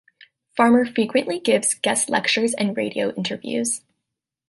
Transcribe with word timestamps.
Farmer 0.57 0.83
frequently 0.83 1.39
gives 1.39 1.75
guest 1.75 2.09
lectures 2.09 2.55
and 2.55 2.75
radio 2.75 3.13
interviews. 3.13 3.83